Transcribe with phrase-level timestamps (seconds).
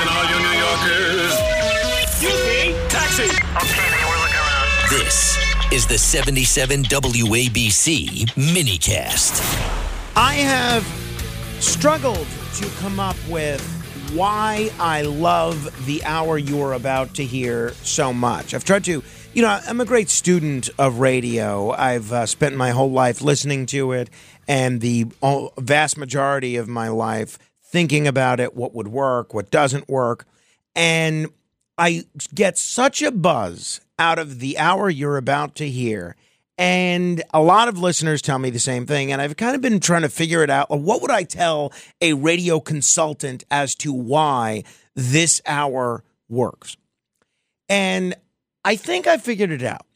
[0.00, 1.38] Listen, all you New Yorkers.
[2.02, 2.88] Excuse me.
[2.88, 3.24] Taxi.
[3.24, 4.88] Okay, man, we're looking around.
[4.88, 5.38] This
[5.72, 9.40] is the 77 WABC minicast.
[10.16, 10.84] I have
[11.62, 13.60] struggled to come up with
[14.14, 18.54] why I love the hour you're about to hear so much.
[18.54, 19.02] I've tried to,
[19.34, 21.72] you know, I'm a great student of radio.
[21.72, 24.08] I've uh, spent my whole life listening to it,
[24.48, 25.08] and the
[25.58, 27.38] vast majority of my life
[27.70, 30.26] thinking about it, what would work, what doesn't work.
[30.74, 31.28] And
[31.78, 32.04] I
[32.34, 36.16] get such a buzz out of the hour you're about to hear.
[36.58, 39.12] And a lot of listeners tell me the same thing.
[39.12, 40.68] And I've kind of been trying to figure it out.
[40.68, 44.64] What would I tell a radio consultant as to why
[44.94, 46.76] this hour works?
[47.68, 48.14] And
[48.64, 49.86] I think I figured it out.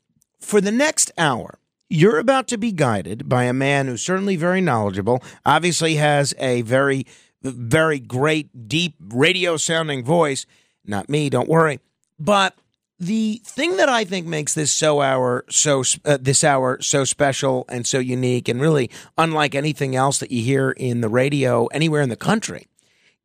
[0.41, 1.59] For the next hour,
[1.91, 6.63] you're about to be guided by a man who's certainly very knowledgeable, obviously has a
[6.63, 7.07] very,
[7.51, 10.47] very great, deep radio sounding voice.
[10.85, 11.81] Not me, don't worry.
[12.19, 12.57] But
[12.99, 17.65] the thing that I think makes this so hour so uh, this hour so special
[17.69, 22.03] and so unique and really unlike anything else that you hear in the radio anywhere
[22.03, 22.67] in the country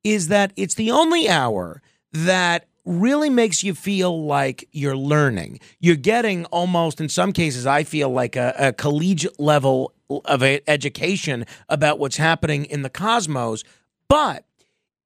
[0.03, 5.59] is that it's the only hour that really makes you feel like you're learning.
[5.79, 9.93] You're getting almost, in some cases, I feel like a, a collegiate level
[10.25, 13.63] of education about what's happening in the cosmos,
[14.09, 14.43] but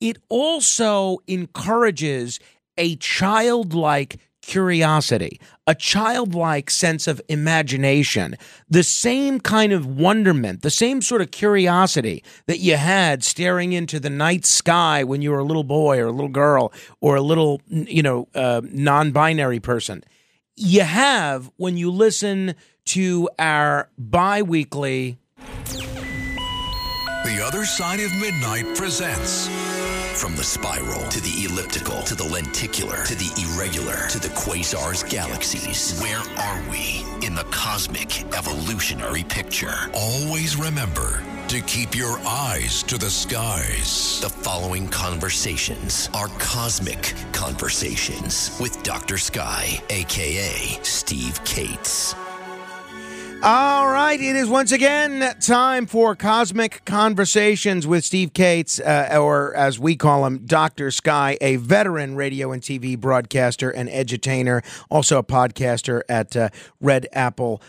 [0.02, 2.40] it also encourages
[2.78, 8.36] a childlike curiosity, a childlike sense of imagination,
[8.70, 14.00] the same kind of wonderment, the same sort of curiosity that you had staring into
[14.00, 17.22] the night sky when you were a little boy or a little girl or a
[17.22, 20.04] little, you know, uh, non binary person.
[20.56, 25.18] You have when you listen to our bi weekly.
[27.24, 29.48] The Other Side of Midnight presents.
[30.20, 35.10] From the spiral to the elliptical to the lenticular to the irregular to the quasars,
[35.10, 35.98] galaxies.
[36.02, 39.74] Where are we in the cosmic evolutionary picture?
[39.94, 44.20] Always remember to keep your eyes to the skies.
[44.20, 49.18] The following conversations are cosmic conversations with Dr.
[49.18, 52.16] Sky, aka Steve Kates.
[53.46, 59.54] All right, it is once again time for Cosmic Conversations with Steve Kates, uh, or
[59.54, 60.92] as we call him, Dr.
[60.92, 66.48] Sky, a veteran radio and TV broadcaster and edutainer, also a podcaster at uh,
[66.80, 67.62] Red Apple.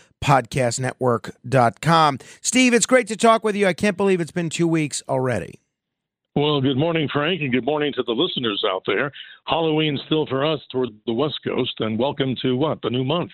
[2.41, 3.67] Steve, it's great to talk with you.
[3.67, 5.59] I can't believe it's been two weeks already.
[6.37, 9.11] Well, good morning, Frank, and good morning to the listeners out there.
[9.45, 12.81] Halloween still for us toward the West Coast, and welcome to what?
[12.81, 13.31] The new month,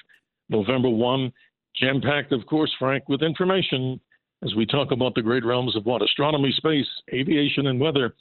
[0.49, 1.31] November 1
[1.75, 3.99] Jam packed, of course, Frank, with information
[4.43, 6.01] as we talk about the great realms of what?
[6.01, 8.15] Astronomy, space, aviation, and weather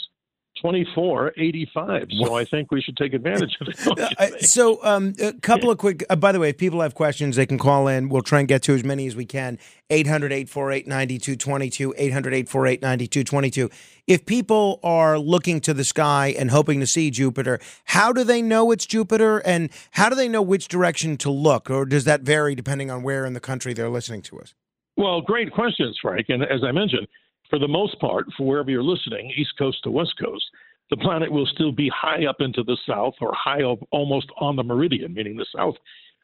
[0.61, 2.07] 2485.
[2.23, 4.41] So I think we should take advantage of it.
[4.45, 7.45] so, um, a couple of quick, uh, by the way, if people have questions, they
[7.45, 8.09] can call in.
[8.09, 9.59] We'll try and get to as many as we can.
[9.89, 11.93] 800 848 9222.
[11.97, 13.69] 800 848 9222.
[14.07, 18.41] If people are looking to the sky and hoping to see Jupiter, how do they
[18.41, 21.69] know it's Jupiter and how do they know which direction to look?
[21.69, 24.53] Or does that vary depending on where in the country they're listening to us?
[24.97, 26.27] Well, great questions, Frank.
[26.29, 27.07] And as I mentioned,
[27.50, 30.45] for the most part, for wherever you're listening, East Coast to West Coast,
[30.89, 34.56] the planet will still be high up into the south or high up almost on
[34.56, 35.75] the meridian, meaning the south,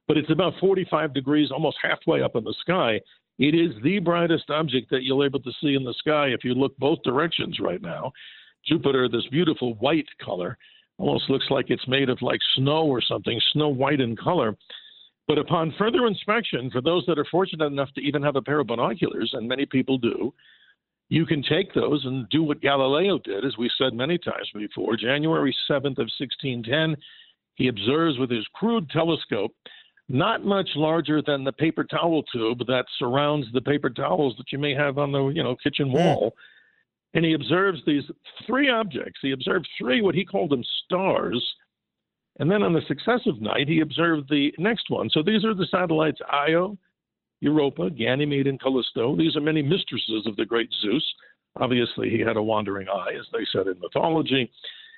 [0.07, 2.99] but it's about 45 degrees, almost halfway up in the sky.
[3.39, 6.53] It is the brightest object that you'll able to see in the sky if you
[6.53, 8.11] look both directions right now.
[8.65, 10.57] Jupiter, this beautiful white color,
[10.97, 14.55] almost looks like it's made of like snow or something, snow white in color.
[15.27, 18.59] But upon further inspection, for those that are fortunate enough to even have a pair
[18.59, 20.33] of binoculars, and many people do,
[21.11, 24.95] you can take those and do what Galileo did, as we said many times before.
[24.95, 26.95] January 7th of 1610,
[27.55, 29.53] he observes with his crude telescope,
[30.07, 34.57] not much larger than the paper towel tube that surrounds the paper towels that you
[34.57, 35.95] may have on the you know kitchen hmm.
[35.95, 36.33] wall.
[37.13, 38.03] And he observes these
[38.47, 39.19] three objects.
[39.21, 41.45] He observed three, what he called them stars.
[42.39, 45.09] And then on the successive night, he observed the next one.
[45.09, 46.77] So these are the satellites Io,
[47.41, 49.15] Europa, Ganymede, and Callisto.
[49.15, 51.03] These are many mistresses of the great Zeus.
[51.57, 54.49] Obviously, he had a wandering eye, as they said in mythology.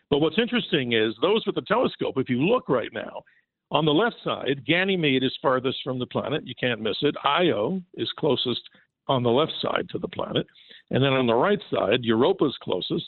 [0.09, 3.23] But what's interesting is those with the telescope, if you look right now,
[3.71, 6.45] on the left side, Ganymede is farthest from the planet.
[6.45, 7.15] You can't miss it.
[7.23, 8.61] Io is closest
[9.07, 10.45] on the left side to the planet.
[10.91, 13.05] And then on the right side, Europa is closest.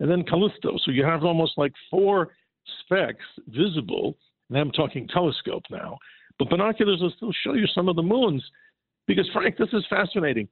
[0.00, 0.78] And then Callisto.
[0.84, 2.30] So you have almost like four
[2.80, 4.16] specks visible.
[4.48, 5.98] And I'm talking telescope now.
[6.38, 8.42] But binoculars will still show you some of the moons
[9.06, 10.48] because, Frank, this is fascinating.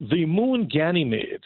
[0.00, 1.42] The moon Ganymede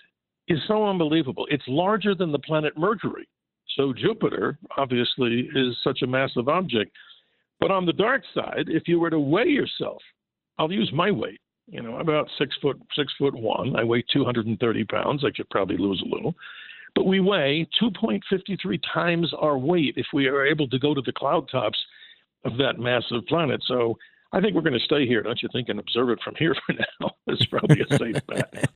[0.48, 1.46] is so unbelievable.
[1.50, 3.28] It's larger than the planet Mercury.
[3.76, 6.92] So Jupiter, obviously, is such a massive object.
[7.60, 10.02] But on the dark side, if you were to weigh yourself,
[10.58, 11.40] I'll use my weight.
[11.68, 13.76] You know, I'm about six foot six foot one.
[13.76, 15.24] I weigh 230 pounds.
[15.24, 16.34] I could probably lose a little.
[16.94, 21.12] But we weigh 2.53 times our weight if we are able to go to the
[21.12, 21.78] cloud tops
[22.44, 23.62] of that massive planet.
[23.66, 23.96] So
[24.32, 26.54] I think we're going to stay here, don't you think, and observe it from here
[26.66, 27.10] for now.
[27.28, 28.52] It's probably a safe bet.